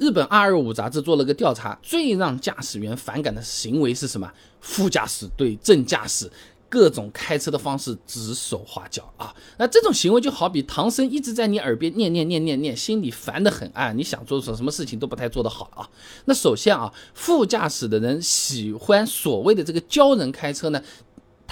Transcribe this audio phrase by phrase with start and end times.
[0.00, 4.32] 日本二二五杂志做了个调查，最让驾驶员反感的行为是什么？
[4.62, 6.30] 副驾驶对正驾驶
[6.70, 9.34] 各种开车的方式指手画脚啊！
[9.58, 13.92] 那这种行为就好比唐僧一直在你耳边念念念念念，心里烦得很啊！
[13.92, 15.84] 你想做什什么事情都不太做得好啊！
[16.24, 20.82] 那首先啊，副驾驶的人喜欢所谓的这个教人开车呢。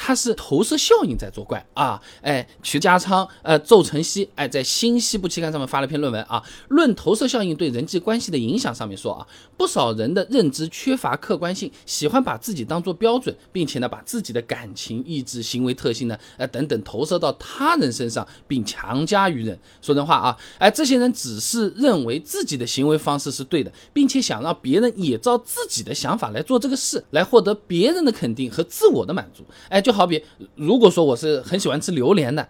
[0.01, 2.01] 它是投射效应在作怪啊！
[2.23, 8.73] 哎，徐家昌、呃，邹晨曦，哎，在《新西部期刊》上面发了篇论文啊，论投射效应对人际关系的影响。
[8.73, 9.27] 上面说啊，
[9.57, 19.59] 不少人的认知缺乏客观性，喜欢把自己当做标准，并且呢，把自己的感情、意志、行为特性呢，呃，等等投射到他人身上，并强加于人。
[19.83, 29.43] 说真话啊，哎，这些人只是认为自己的行为方式是对的，并且想让别人也照自己的想法来做这个事，来获得别人的肯定和自我的满足。
[29.69, 29.83] 哎。
[29.89, 30.23] 就好比，
[30.55, 32.47] 如果说我是很喜欢吃榴莲的，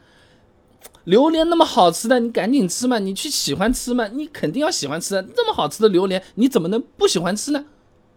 [1.05, 5.23] 榴莲那么好吃的，你赶紧吃嘛，你去喜欢吃嘛，你肯定要喜欢吃的。
[5.23, 7.65] 这么好吃的榴莲，你怎么能不喜欢吃呢？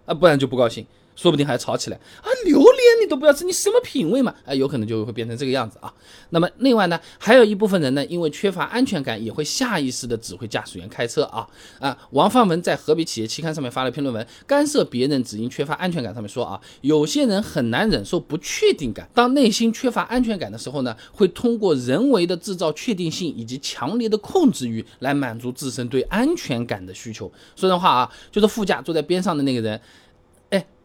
[0.08, 0.88] 啊，不然就不高兴。
[1.16, 2.28] 说不定还吵起来啊！
[2.46, 2.72] 榴莲
[3.04, 4.34] 你都不要吃，你什么品味嘛？
[4.46, 5.94] 啊，有可能就会变成这个样子啊。
[6.30, 11.48] 那么另外呢，还有一部分人呢，因为缺乏安全感，也会下意识的指挥驾驶员开车啊
[11.80, 11.98] 啊！
[12.12, 16.12] 王范文在河北企业期刊上面发了一篇论文，干涉别人只因缺乏安全感。
[16.14, 27.32] 上面说啊，有些人很难忍受不确定感，当内心缺乏安全感的时候呢，会通过人为的制造确定性以及强烈的控制欲来满足自身对安全感的需求。
[27.56, 29.80] 说人话啊，就是副驾坐在边上的那个人。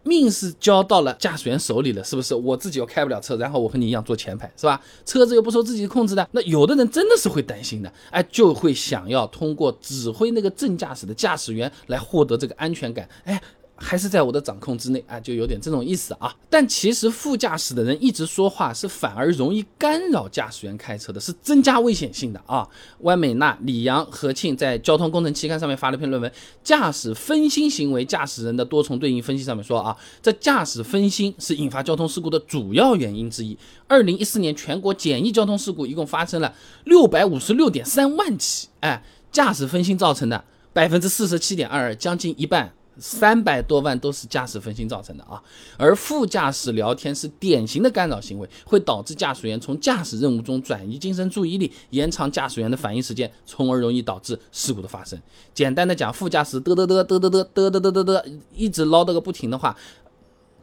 [0.06, 2.34] 命是交到了驾驶员手里了，是不是？
[2.34, 4.80] 我自己又开不了车，然后我和你一样坐前排，是吧？
[5.04, 13.42] 车子又不受自己控制的，那有的人真的是会担心的，哎，就会想要通过指挥那个正驾驶的驾驶员来获得这个安全感，哎。
[13.76, 16.34] 还是在我的掌控之内啊，就有点这种意思啊。
[16.48, 22.66] 但其实副驾驶的人一直说话，是反而容易干扰驾驶员开车的，是增加危险性的啊。
[23.00, 26.30] 万美娜、李阳、何庆在《交通工程期刊》上面发了篇论文，
[26.64, 33.56] 《驾驶分心行为：驾驶人的多重对应分析》上面说啊，这驾驶分心是引发交通事故的主要原因之一。
[33.86, 40.42] 二零一四年全国简易交通事故一共发生了六百五十六点三万起，哎，驾驶分心造成的
[40.72, 42.72] 百分之四十七点二二，将近一半。
[42.98, 45.42] 三百多万都是驾驶分心造成的啊，
[45.76, 55.20] 而副驾驶聊天是典型的干扰行为，会导致驾驶员从驾驶任务中转移精神注意力，延长驾驶员的反应时间，从而容易导致事故的发生。
[55.52, 59.76] 简单的讲，副驾驶嘚嘚嘚嘚嘚嘚嘚嘚嘚嘚嘚一直唠叨个不停的话，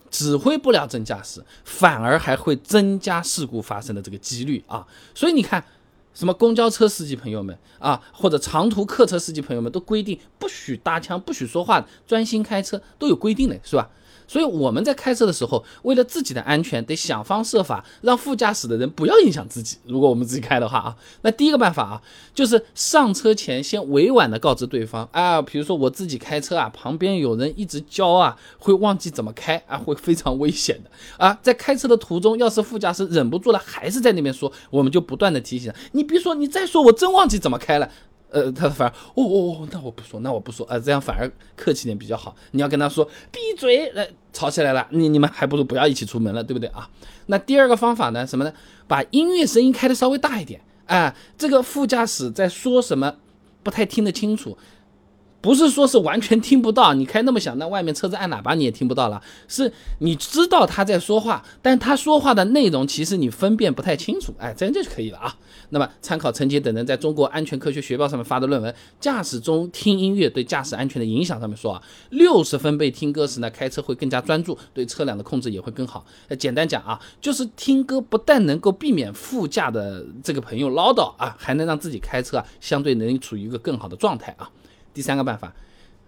[0.10, 4.88] 指挥不了正驾驶，反而还会增加事故发生的这个几率啊。
[5.14, 5.64] 所以你看。
[6.14, 13.90] 什么公交车司机朋友们啊，或者长途客车司机朋友们，都规定不许搭腔、不许说话，专心开车，都有规定的，是吧？
[14.34, 19.78] 所以我们在开车的时候，为了自己的安全，得想方设法让副驾驶的人不要影响自己。
[19.86, 22.02] 如果我们自己开的话啊，那第一个办法啊，
[22.34, 30.90] 就是上车前先委婉的告知对方啊，比如说我自己开车啊，旁边有人一直教啊，会忘记怎么开啊，会非常危险的
[31.24, 31.38] 啊。
[31.44, 37.88] 在开车的途中，要是副驾驶忍不住了，还是在那边说，我们就不断的提醒你，别说，你再说，我真忘记怎么开了。
[38.34, 42.36] 呃，他反而，哦哦哦，那我不说，那我不说，呃，这样反而客气点比较好。
[42.52, 46.90] 你要跟他说闭嘴，呃，吵起来了，你你们还不如不要一起出门了，对不对啊？
[47.28, 48.52] 那第二个方法呢，什么呢？
[48.88, 53.16] 把音乐声音开的稍微大一点，啊，这个副驾驶在说什么，
[53.62, 54.58] 不太听得清楚。
[55.44, 59.22] 不是说是完全听不到，你开那么响，那外面车子按喇叭你也听不到了。
[59.50, 65.36] 是你知道他在说话，但他说话的内容其实你分辨不太清楚，哎，这样就可以了啊。
[65.72, 68.72] 那么参考陈杰等人在中国安全科学学报上面发的论文
[69.02, 76.06] 《驾驶中听音乐对驾驶安全的影响》上面说啊，六十分贝听歌时呢，开车会更加专注，对车辆的控制也会更好。
[76.40, 84.50] 简单讲啊，就是听歌不但能够避免副驾的这个朋友唠叨啊，还能让自己开车啊相对能处于一个更好的状态啊。
[84.94, 85.54] 第三个办法，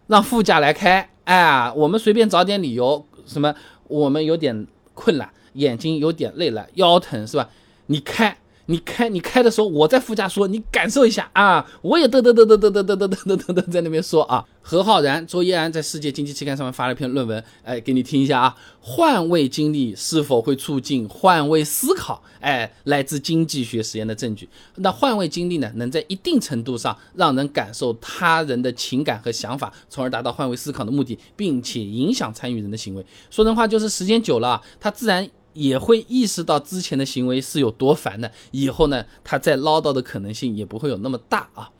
[0.07, 3.55] 让副驾来开，哎，我们随便找点理由，什么
[3.87, 7.49] 我们有点困了，眼睛有点累了，腰疼是吧？
[7.87, 8.37] 你开。
[8.67, 11.65] 你开你开的时候，我在副驾说，你感受一下啊！
[11.81, 14.43] 我也嘚嘚嘚嘚嘚嘚嘚嘚嘚嘚嘚在那边说啊。
[14.67, 18.55] 何浩然、周一安在世界经济期刊上面发了一篇论文，哎，给你听一下啊。
[18.81, 22.23] 换位经历是否会促进换位思考？
[22.39, 24.49] 哎，来自经济学实验的证据。
[24.77, 33.05] 那换位经历呢，能在一定程度上让人感受他人的情感和想法，从而达到换位思考的目的，并且影响参与人的行为。
[33.29, 35.29] 说人话就是时间久了，他自然。
[35.55, 41.71] 也会意识到之前的行为是有多烦的，以后呢，他再唠叨的可能性也不会有那么大啊。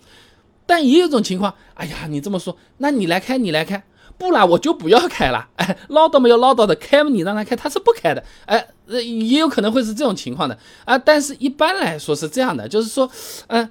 [0.66, 3.84] 但也有种情况，哎呀，你这么说，那你来开，你来开，
[4.18, 5.48] 不啦，我就不要开了。
[5.58, 8.24] 哎，唠叨嘛要唠叨的，开嘛你让他开，他是不开的。
[8.48, 10.98] 哎，也有可能会是这种情况的啊。
[10.98, 13.08] 但是一般来说是这样的，就是说，
[13.48, 13.70] 嗯，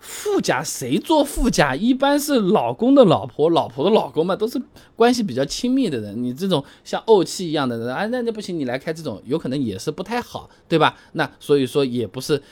[0.00, 1.76] 副驾谁坐副驾？
[1.76, 4.60] 一般是老公的老婆、老婆的老公嘛，都是
[4.96, 6.22] 关系比较亲密的人。
[6.22, 10.96] 你这种像怄气一样的人，啊，那那不行，你来开这种，有可能也是不太好，对吧？
[11.12, 12.42] 那所以说也不是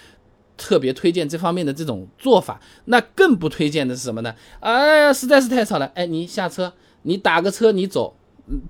[0.56, 2.60] 特别推荐这方面的这种做法。
[2.84, 4.34] 那更不推荐的是什么呢？
[4.60, 5.86] 哎呀，实在是太吵了。
[5.94, 8.17] 哎，你下车，你打个车，你走。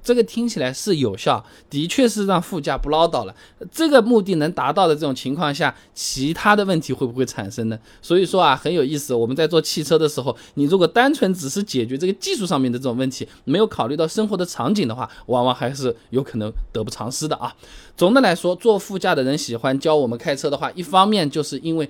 [0.03, 3.35] 这个听起来是有效，的确是让副驾不唠叨了。
[3.71, 7.79] 这个目的能达到的这种情况下，其他的问题会不会产生呢？
[8.03, 9.15] 所以说啊，很有意思。
[9.15, 17.55] 我们在做汽车的时候，你如果单纯只是解决这个技术上面的这种问题，没有考虑到生活的场景的话，往往还是有可能得不偿失的啊。
[17.97, 21.89] 总的来说，坐副驾的人喜欢教我们开车的话，一方面就是因为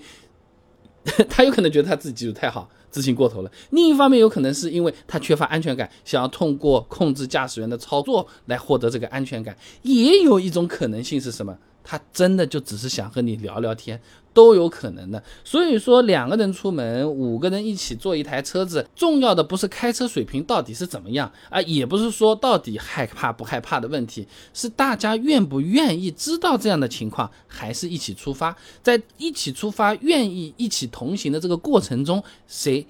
[1.29, 2.69] 他有可能觉得他自己技术太好。
[2.91, 3.53] 自信过头了。
[3.71, 9.55] 另一方面，有可能是因为他缺乏安全感，想要通过控制驾驶员的操作来获得这个安全感。
[9.83, 11.59] 也有一种可能性是什么？
[11.90, 13.99] 他真的就只是想和你聊聊天，
[14.35, 15.23] 都有可能的。
[15.43, 28.55] 所以说，两个人出门，五个人一起坐一台车子，重要的不是开车水平到底是怎么样啊，也不是说到底害怕不害怕的问题，是大家愿不愿意知道这样的情况，还是一起出发。
[28.82, 32.87] 在一起出发、愿意一起同行的这个过程中，谁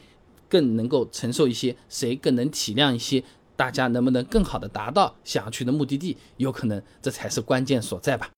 [0.49, 3.23] 更能够承受一些，谁更能体谅一些，
[3.55, 8.27] 大家能不能更好的达到想要去的目的地，有可能这才是关键所在吧。